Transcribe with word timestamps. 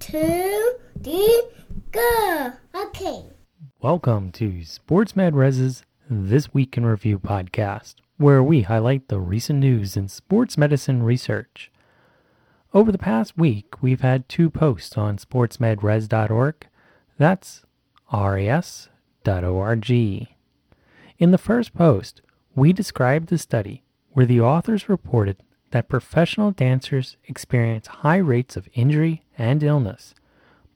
two, 0.00 0.72
three, 1.04 1.42
go. 1.92 2.52
Okay. 2.74 3.22
Welcome 3.82 4.32
to 4.32 4.64
Sports 4.64 5.14
Med 5.14 5.36
Res's 5.36 5.84
This 6.08 6.54
Week 6.54 6.74
in 6.78 6.86
Review 6.86 7.18
podcast, 7.18 7.96
where 8.16 8.42
we 8.42 8.62
highlight 8.62 9.08
the 9.08 9.20
recent 9.20 9.58
news 9.58 9.98
in 9.98 10.08
sports 10.08 10.56
medicine 10.56 11.02
research. 11.02 11.70
Over 12.72 12.90
the 12.90 12.96
past 12.96 13.36
week, 13.36 13.82
we've 13.82 14.00
had 14.00 14.26
two 14.26 14.48
posts 14.48 14.96
on 14.96 15.18
sportsmedres.org. 15.18 16.66
That's 17.18 17.62
ras.org. 18.10 19.90
In 19.90 21.30
the 21.30 21.38
first 21.38 21.74
post, 21.74 22.22
we 22.54 22.72
described 22.72 23.28
the 23.28 23.36
study 23.36 23.82
where 24.12 24.26
the 24.26 24.40
authors 24.40 24.88
reported 24.88 25.36
that 25.70 25.88
professional 25.88 26.50
dancers 26.50 27.16
experience 27.24 27.86
high 27.86 28.16
rates 28.16 28.56
of 28.56 28.68
injury 28.74 29.24
and 29.38 29.62
illness, 29.62 30.14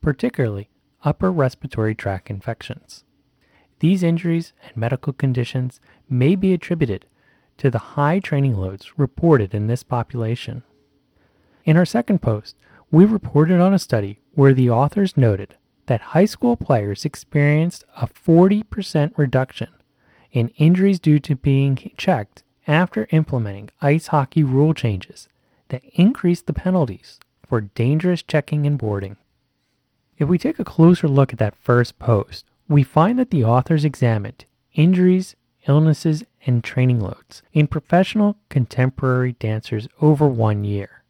particularly 0.00 0.68
upper 1.04 1.30
respiratory 1.30 1.94
tract 1.94 2.30
infections. 2.30 3.04
These 3.80 4.02
injuries 4.02 4.52
and 4.62 4.76
medical 4.76 5.12
conditions 5.12 5.80
may 6.08 6.36
be 6.36 6.52
attributed 6.54 7.06
to 7.58 7.70
the 7.70 7.78
high 7.78 8.20
training 8.20 8.54
loads 8.56 8.98
reported 8.98 9.54
in 9.54 9.66
this 9.66 9.82
population. 9.82 10.62
In 11.64 11.76
our 11.76 11.84
second 11.84 12.22
post, 12.22 12.56
we 12.90 13.04
reported 13.04 13.60
on 13.60 13.74
a 13.74 13.78
study 13.78 14.20
where 14.34 14.54
the 14.54 14.70
authors 14.70 15.16
noted 15.16 15.56
that 15.86 16.00
high 16.00 16.24
school 16.24 16.56
players 16.56 17.04
experienced 17.04 17.84
a 17.96 18.06
40% 18.06 19.12
reduction 19.16 19.68
in 20.30 20.48
injuries 20.50 21.00
due 21.00 21.18
to 21.18 21.36
being 21.36 21.92
checked 21.96 22.43
after 22.66 23.06
implementing 23.10 23.70
ice 23.80 24.08
hockey 24.08 24.42
rule 24.42 24.74
changes 24.74 25.28
that 25.68 25.84
increased 25.94 26.46
the 26.46 26.52
penalties 26.52 27.18
for 27.46 27.60
dangerous 27.60 28.22
checking 28.22 28.66
and 28.66 28.78
boarding. 28.78 29.16
If 30.18 30.28
we 30.28 30.38
take 30.38 30.58
a 30.58 30.64
closer 30.64 31.08
look 31.08 31.32
at 31.32 31.38
that 31.38 31.56
first 31.56 31.98
post, 31.98 32.44
we 32.68 32.82
find 32.82 33.18
that 33.18 33.30
the 33.30 33.44
authors 33.44 33.84
examined 33.84 34.44
injuries, 34.72 35.36
illnesses, 35.66 36.24
and 36.46 36.62
training 36.62 37.00
loads 37.00 37.42
in 37.52 37.66
professional 37.66 38.36
contemporary 38.48 39.32
dancers 39.32 39.88
over 40.00 40.26
one 40.26 40.64
year. 40.64 41.02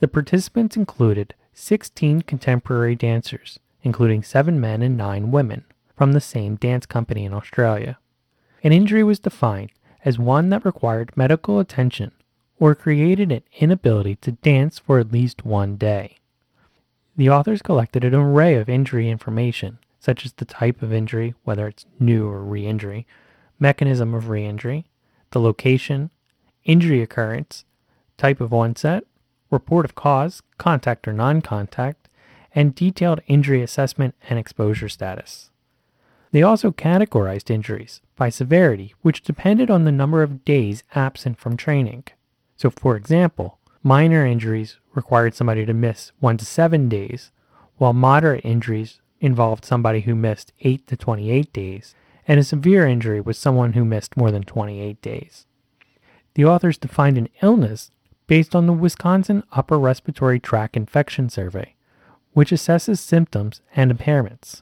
The 0.00 0.08
participants 0.08 0.76
included 0.76 1.34
16 1.54 2.22
contemporary 2.22 2.94
dancers, 2.94 3.58
including 3.82 4.22
7 4.22 4.60
men 4.60 4.82
and 4.82 4.96
9 4.96 5.30
women, 5.30 5.64
from 5.96 6.12
the 6.12 6.20
same 6.20 6.56
dance 6.56 6.84
company 6.84 7.24
in 7.24 7.32
Australia. 7.32 7.98
An 8.62 8.72
injury 8.72 9.02
was 9.02 9.18
defined 9.18 9.70
as 10.06 10.20
one 10.20 10.50
that 10.50 10.64
required 10.64 11.14
medical 11.16 11.58
attention 11.58 12.12
or 12.60 12.76
created 12.76 13.32
an 13.32 13.42
inability 13.58 14.14
to 14.14 14.30
dance 14.30 14.78
for 14.78 15.00
at 15.00 15.10
least 15.10 15.44
one 15.44 15.76
day. 15.76 16.16
The 17.16 17.28
authors 17.28 17.60
collected 17.60 18.04
an 18.04 18.14
array 18.14 18.54
of 18.54 18.68
injury 18.68 19.10
information, 19.10 19.78
such 19.98 20.24
as 20.24 20.32
the 20.34 20.44
type 20.44 20.80
of 20.80 20.92
injury, 20.92 21.34
whether 21.42 21.66
it's 21.66 21.86
new 21.98 22.28
or 22.28 22.42
re 22.44 22.64
injury, 22.64 23.04
mechanism 23.58 24.14
of 24.14 24.28
re 24.28 24.46
injury, 24.46 24.86
the 25.32 25.40
location, 25.40 26.10
injury 26.64 27.02
occurrence, 27.02 27.64
type 28.16 28.40
of 28.40 28.54
onset, 28.54 29.04
report 29.50 29.84
of 29.84 29.96
cause, 29.96 30.40
contact 30.56 31.08
or 31.08 31.12
non 31.12 31.42
contact, 31.42 32.08
and 32.54 32.76
detailed 32.76 33.20
injury 33.26 33.60
assessment 33.60 34.14
and 34.30 34.38
exposure 34.38 34.88
status. 34.88 35.50
They 36.36 36.42
also 36.42 36.70
categorized 36.70 37.48
injuries 37.48 38.02
by 38.14 38.28
severity, 38.28 38.94
which 39.00 39.22
depended 39.22 39.70
on 39.70 39.84
the 39.84 39.90
number 39.90 40.22
of 40.22 40.44
days 40.44 40.84
absent 40.94 41.38
from 41.38 41.56
training. 41.56 42.04
So, 42.58 42.68
for 42.68 42.94
example, 42.94 43.58
minor 43.82 44.26
injuries 44.26 44.76
required 44.94 45.34
somebody 45.34 45.64
to 45.64 45.72
miss 45.72 46.12
1 46.20 46.36
to 46.36 46.44
7 46.44 46.90
days, 46.90 47.32
while 47.78 47.94
moderate 47.94 48.44
injuries 48.44 49.00
involved 49.18 49.64
somebody 49.64 50.00
who 50.00 50.14
missed 50.14 50.52
8 50.60 50.86
to 50.88 50.96
28 50.98 51.54
days, 51.54 51.94
and 52.28 52.38
a 52.38 52.44
severe 52.44 52.86
injury 52.86 53.22
was 53.22 53.38
someone 53.38 53.72
who 53.72 53.86
missed 53.86 54.14
more 54.14 54.30
than 54.30 54.42
28 54.42 55.00
days. 55.00 55.46
The 56.34 56.44
authors 56.44 56.76
defined 56.76 57.16
an 57.16 57.30
illness 57.40 57.92
based 58.26 58.54
on 58.54 58.66
the 58.66 58.74
Wisconsin 58.74 59.42
Upper 59.52 59.78
Respiratory 59.78 60.38
Tract 60.38 60.76
Infection 60.76 61.30
Survey, 61.30 61.76
which 62.34 62.50
assesses 62.50 62.98
symptoms 62.98 63.62
and 63.74 63.90
impairments. 63.90 64.60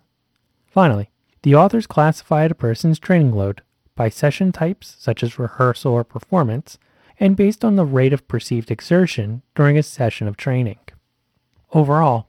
Finally, 0.68 1.10
the 1.44 1.54
authors 1.54 1.86
classified 1.86 2.50
a 2.50 2.54
person's 2.54 2.98
training 2.98 3.30
load 3.30 3.60
by 3.96 4.08
session 4.08 4.50
types, 4.50 4.96
such 4.98 5.22
as 5.22 5.38
rehearsal 5.38 5.92
or 5.92 6.02
performance, 6.02 6.78
and 7.20 7.36
based 7.36 7.62
on 7.62 7.76
the 7.76 7.84
rate 7.84 8.14
of 8.14 8.26
perceived 8.26 8.70
exertion 8.70 9.42
during 9.54 9.76
a 9.76 9.82
session 9.82 10.26
of 10.26 10.38
training. 10.38 10.78
Overall, 11.74 12.28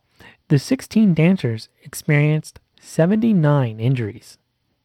the 0.49 0.59
16 0.59 1.13
dancers 1.13 1.69
experienced 1.81 2.59
79 2.81 3.79
injuries, 3.79 4.37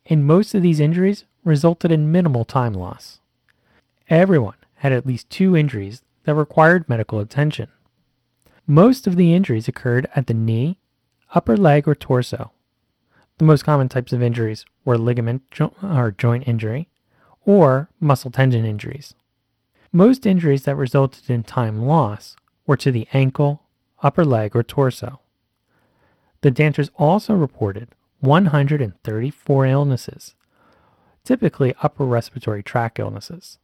and 0.07 0.25
most 0.25 0.55
of 0.55 0.63
these 0.63 0.79
injuries 0.79 1.25
resulted 1.43 1.91
in 1.91 2.13
minimal 2.13 2.45
time 2.45 2.73
loss. 2.73 3.19
Everyone 4.09 4.55
had 4.77 4.93
at 4.93 5.07
least 5.07 5.29
two 5.29 5.57
injuries 5.57 6.03
that 6.23 6.37
required 6.37 6.89
medical 6.89 7.19
attention. 7.19 7.67
Most 8.65 9.09
of 9.09 9.17
the 9.17 9.35
injuries 9.35 9.67
occurred 9.67 10.09
at 10.15 10.29
the 10.29 10.35
knee, 10.35 10.79
upper 11.35 11.57
leg, 11.57 11.89
or 11.89 11.97
torso. 11.97 12.53
The 13.41 13.47
most 13.47 13.65
common 13.65 13.89
types 13.89 14.13
of 14.13 14.23
injuries 14.23 14.67
were 14.85 14.99
ligament 14.99 15.51
jo- 15.51 15.73
or 15.83 16.11
joint 16.11 16.47
injury 16.47 16.91
or 17.47 17.89
muscle 17.99 18.31
tendon 18.31 18.67
injuries. 18.67 19.15
Most 19.93 20.27
injuries 20.27 20.65
that 20.65 20.77
resulted 20.77 21.31
in 21.31 21.43
time 21.45 21.87
loss 21.87 22.37
were 22.67 22.77
to 22.77 22.93
the 22.93 23.09
ankle, 23.15 23.63
upper 24.03 24.27
leg, 24.27 24.55
or 24.55 24.63
torso. 24.63 25.21
The 26.43 26.51
dancers 26.51 26.91
also 26.97 27.33
reported 27.33 27.89
134 28.19 29.67
illnesses, 29.67 30.35
typically 31.25 31.75
upper 31.83 32.05
respiratory 32.05 32.63
tract 32.63 32.99
illnesses. 32.99 33.59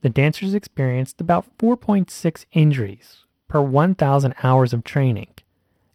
The 0.00 0.10
dancers 0.10 0.52
experienced 0.52 1.20
about 1.20 1.46
4.6 1.58 2.44
injuries 2.50 3.18
per 3.46 3.60
1,000 3.60 4.34
hours 4.42 4.72
of 4.72 4.82
training 4.82 5.32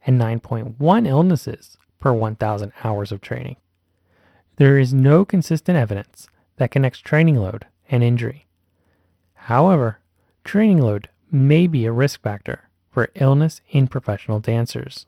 and 0.08 0.18
9.1 0.18 1.06
illnesses 1.06 1.78
per 2.06 2.14
1,000 2.14 2.72
hours 2.84 3.12
of 3.12 3.20
training. 3.20 3.56
There 4.58 4.78
is 4.78 4.94
no 4.94 5.26
consistent 5.26 5.76
evidence 5.76 6.28
that 6.58 6.70
connects 6.70 7.00
training 7.00 7.38
load 7.38 7.66
and 7.90 8.04
injury. 8.04 8.46
However, 9.34 9.98
training 10.44 10.84
load 10.84 11.10
may 11.32 11.66
be 11.66 11.84
a 11.88 11.92
risk 11.92 12.22
factor 12.22 12.70
for 12.92 13.10
illness 13.16 13.60
in 13.72 13.88
professional 13.88 14.40
dancers. 14.40 15.08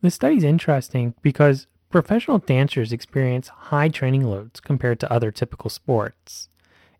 This 0.00 0.14
study 0.14 0.36
is 0.36 0.44
interesting 0.44 1.14
because 1.22 1.66
professional 1.90 2.38
dancers 2.38 2.92
experience 2.92 3.48
high 3.48 3.88
training 3.88 4.22
loads 4.22 4.60
compared 4.60 5.00
to 5.00 5.12
other 5.12 5.32
typical 5.32 5.70
sports, 5.70 6.48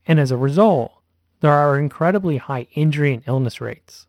and 0.04 0.18
as 0.18 0.32
a 0.32 0.36
result, 0.36 0.92
there 1.42 1.52
are 1.52 1.78
incredibly 1.78 2.38
high 2.38 2.66
injury 2.74 3.14
and 3.14 3.22
illness 3.28 3.60
rates. 3.60 4.08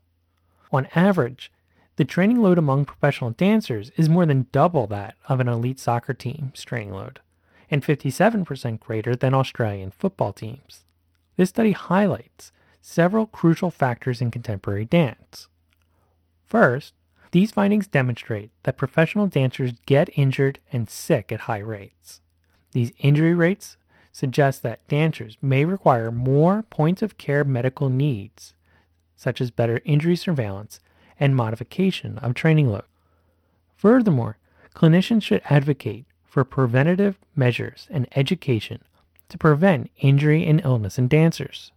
On 0.72 0.88
average, 0.96 1.52
the 1.98 2.06
training 2.06 2.42
load 2.42 2.58
among 2.60 2.86
professional 2.86 3.32
dancers 3.32 3.92
is 3.98 4.08
more 4.08 4.26
than 4.26 4.48
double 4.52 4.86
that 4.88 5.16
of 5.28 5.40
an 5.40 5.48
elite 5.48 5.80
soccer 5.80 6.14
team's 6.14 6.64
training 6.64 6.94
load, 6.94 7.20
and 7.70 7.84
57% 7.84 8.80
greater 8.80 9.16
than 9.16 9.34
Australian 9.34 9.92
football 9.92 10.32
teams. 10.32 10.86
This 11.36 11.50
study 11.50 11.72
highlights 11.72 12.52
several 12.82 13.26
crucial 13.26 13.72
factors 13.72 14.22
in 14.22 14.32
contemporary 14.32 14.86
dance. 14.86 15.48
First, 16.46 16.94
these 17.32 17.52
findings 17.52 17.88
demonstrate 17.88 18.52
that 18.64 18.78
professional 18.78 19.28
dancers 19.28 19.74
get 19.86 20.10
injured 20.16 20.60
and 20.72 20.90
sick 20.90 21.32
at 21.32 21.42
high 21.42 21.58
rates. 21.58 22.22
These 22.72 22.94
injury 23.00 23.34
rates 23.34 23.76
suggest 24.12 24.62
that 24.62 24.88
dancers 24.88 25.38
may 25.42 25.66
require 25.66 26.12
more 26.12 26.64
points 26.70 27.02
of 27.02 27.18
care 27.18 27.44
medical 27.44 27.90
needs, 27.90 28.54
such 29.16 29.42
as 29.42 29.52
better 29.52 29.82
injury 29.84 30.16
surveillance 30.16 30.80
and 31.20 31.36
modification 31.36 32.18
of 32.20 32.34
training 32.34 32.70
load. 32.70 32.86
Furthermore, 33.76 34.38
clinicians 34.76 35.24
should 35.24 35.42
advocate 35.46 36.06
for 36.26 36.44
preventative 36.44 37.18
measures 37.36 37.88
and 37.90 38.08
education 38.16 38.82
to 39.30 39.38
prevent 39.38 39.90
injury 40.00 40.46
and 40.46 40.62
illness 40.64 40.98
in 40.98 41.08
dancers. 41.08 41.72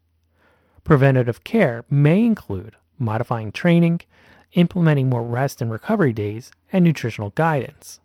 Preventative 0.84 1.44
care 1.44 1.84
may 1.90 2.24
include 2.24 2.76
modifying 2.98 3.52
training, 3.52 4.00
implementing 4.52 5.08
more 5.08 5.22
rest 5.22 5.60
and 5.60 5.70
recovery 5.70 6.12
days, 6.12 6.50
and 6.72 6.84
nutritional 6.84 7.30
guidance. 7.30 8.00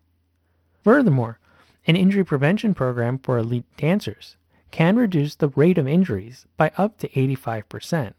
Furthermore, 0.83 1.39
an 1.87 1.95
injury 1.95 2.23
prevention 2.23 2.73
program 2.73 3.19
for 3.19 3.37
elite 3.37 3.65
dancers 3.77 4.37
can 4.71 4.95
reduce 4.95 5.35
the 5.35 5.49
rate 5.49 5.77
of 5.77 5.87
injuries 5.87 6.45
by 6.57 6.71
up 6.77 6.97
to 6.99 7.09
85%. 7.09 8.13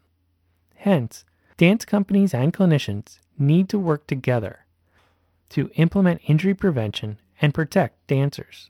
Hence, 0.75 1.25
Dance 1.57 1.85
companies 1.85 2.35
and 2.35 2.53
clinicians 2.53 3.17
need 3.39 3.67
to 3.69 3.79
work 3.79 4.05
together 4.05 4.65
to 5.49 5.71
implement 5.73 6.21
injury 6.27 6.53
prevention 6.53 7.17
and 7.41 7.51
protect 7.51 8.05
dancers. 8.05 8.69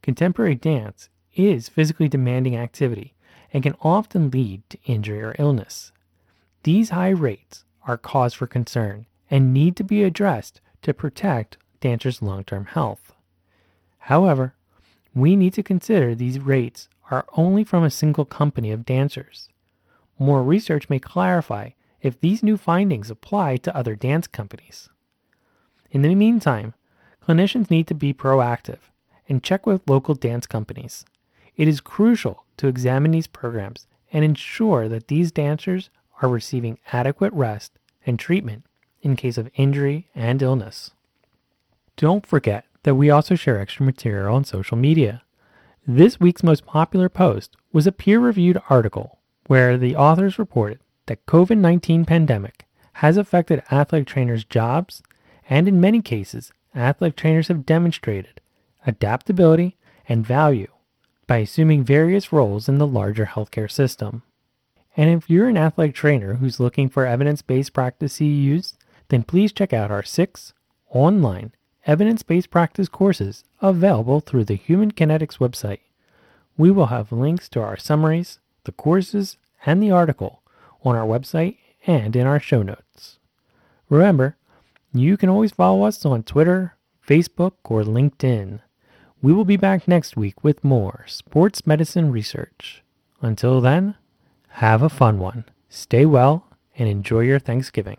Contemporary 0.00 0.54
dance 0.54 1.10
is 1.34 1.68
physically 1.68 2.08
demanding 2.08 2.56
activity 2.56 3.12
and 3.52 3.62
can 3.62 3.76
often 3.82 4.30
lead 4.30 4.62
to 4.70 4.78
injury 4.86 5.22
or 5.22 5.36
illness. 5.38 5.92
These 6.62 6.90
high 6.90 7.10
rates 7.10 7.64
are 7.86 7.98
cause 7.98 8.32
for 8.32 8.46
concern 8.46 9.04
and 9.30 9.52
need 9.52 9.76
to 9.76 9.84
be 9.84 10.02
addressed 10.02 10.62
to 10.80 10.94
protect 10.94 11.58
dancers' 11.80 12.22
long 12.22 12.42
term 12.42 12.64
health. 12.64 13.12
However, 13.98 14.54
we 15.14 15.36
need 15.36 15.52
to 15.54 15.62
consider 15.62 16.14
these 16.14 16.38
rates 16.38 16.88
are 17.10 17.26
only 17.36 17.64
from 17.64 17.84
a 17.84 17.90
single 17.90 18.24
company 18.24 18.70
of 18.70 18.86
dancers. 18.86 19.50
More 20.18 20.42
research 20.42 20.88
may 20.88 20.98
clarify 20.98 21.70
if 22.04 22.20
these 22.20 22.42
new 22.42 22.58
findings 22.58 23.10
apply 23.10 23.56
to 23.56 23.74
other 23.74 23.96
dance 23.96 24.26
companies. 24.26 24.90
In 25.90 26.02
the 26.02 26.14
meantime, 26.14 26.74
clinicians 27.26 27.70
need 27.70 27.86
to 27.86 27.94
be 27.94 28.12
proactive 28.12 28.90
and 29.26 29.42
check 29.42 29.64
with 29.64 29.88
local 29.88 30.14
dance 30.14 30.46
companies. 30.46 31.06
It 31.56 31.66
is 31.66 31.80
crucial 31.80 32.44
to 32.58 32.68
examine 32.68 33.12
these 33.12 33.26
programs 33.26 33.86
and 34.12 34.22
ensure 34.22 34.86
that 34.86 35.08
these 35.08 35.32
dancers 35.32 35.88
are 36.20 36.28
receiving 36.28 36.78
adequate 36.92 37.32
rest 37.32 37.72
and 38.04 38.18
treatment 38.18 38.64
in 39.00 39.16
case 39.16 39.38
of 39.38 39.50
injury 39.54 40.10
and 40.14 40.42
illness. 40.42 40.90
Don't 41.96 42.26
forget 42.26 42.66
that 42.82 42.96
we 42.96 43.08
also 43.08 43.34
share 43.34 43.58
extra 43.58 43.86
material 43.86 44.34
on 44.34 44.44
social 44.44 44.76
media. 44.76 45.22
This 45.86 46.20
week's 46.20 46.42
most 46.42 46.66
popular 46.66 47.08
post 47.08 47.56
was 47.72 47.86
a 47.86 47.92
peer-reviewed 47.92 48.60
article 48.68 49.20
where 49.46 49.78
the 49.78 49.96
authors 49.96 50.38
reported 50.38 50.80
that 51.06 51.26
COVID-19 51.26 52.06
pandemic 52.06 52.66
has 52.94 53.16
affected 53.16 53.62
athletic 53.70 54.06
trainers' 54.06 54.44
jobs 54.44 55.02
and 55.48 55.68
in 55.68 55.80
many 55.80 56.00
cases 56.00 56.52
athletic 56.74 57.16
trainers 57.16 57.48
have 57.48 57.66
demonstrated 57.66 58.40
adaptability 58.86 59.76
and 60.08 60.26
value 60.26 60.68
by 61.26 61.38
assuming 61.38 61.84
various 61.84 62.32
roles 62.32 62.68
in 62.68 62.78
the 62.78 62.86
larger 62.86 63.26
healthcare 63.26 63.70
system. 63.70 64.22
And 64.96 65.10
if 65.10 65.28
you're 65.28 65.48
an 65.48 65.56
athletic 65.56 65.94
trainer 65.94 66.34
who's 66.34 66.60
looking 66.60 66.88
for 66.88 67.06
evidence 67.06 67.42
based 67.42 67.72
practice 67.72 68.18
CEUs, 68.18 68.74
then 69.08 69.22
please 69.22 69.52
check 69.52 69.72
out 69.72 69.90
our 69.90 70.02
six 70.02 70.52
online 70.90 71.52
evidence 71.86 72.22
based 72.22 72.50
practice 72.50 72.88
courses 72.88 73.44
available 73.60 74.20
through 74.20 74.44
the 74.44 74.54
Human 74.54 74.92
Kinetics 74.92 75.38
website. 75.38 75.80
We 76.56 76.70
will 76.70 76.86
have 76.86 77.10
links 77.10 77.48
to 77.50 77.60
our 77.60 77.76
summaries, 77.76 78.38
the 78.64 78.72
courses, 78.72 79.36
and 79.66 79.82
the 79.82 79.90
article 79.90 80.42
on 80.84 80.94
our 80.96 81.06
website 81.06 81.56
and 81.86 82.14
in 82.14 82.26
our 82.26 82.38
show 82.38 82.62
notes. 82.62 83.18
Remember, 83.88 84.36
you 84.92 85.16
can 85.16 85.28
always 85.28 85.52
follow 85.52 85.84
us 85.84 86.04
on 86.04 86.22
Twitter, 86.22 86.76
Facebook, 87.06 87.54
or 87.64 87.82
LinkedIn. 87.82 88.60
We 89.20 89.32
will 89.32 89.44
be 89.44 89.56
back 89.56 89.88
next 89.88 90.16
week 90.16 90.44
with 90.44 90.62
more 90.62 91.04
sports 91.08 91.66
medicine 91.66 92.12
research. 92.12 92.82
Until 93.20 93.60
then, 93.60 93.96
have 94.48 94.82
a 94.82 94.88
fun 94.88 95.18
one, 95.18 95.44
stay 95.68 96.06
well, 96.06 96.46
and 96.78 96.88
enjoy 96.88 97.20
your 97.20 97.38
Thanksgiving. 97.38 97.96